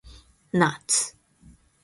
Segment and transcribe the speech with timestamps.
[0.51, 1.15] ナッツ